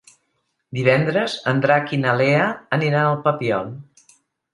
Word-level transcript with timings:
Divendres 0.77 1.35
en 1.51 1.61
Drac 1.65 1.93
i 1.97 1.99
na 2.05 2.15
Lea 2.21 2.47
aniran 2.79 3.11
al 3.11 3.21
Papiol. 3.29 3.71